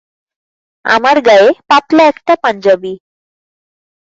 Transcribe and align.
আমার 0.85 1.17
গায়ে 1.21 1.49
পাতলা 1.69 2.03
একটা 2.03 2.33
পাঞ্জাবি। 2.43 2.93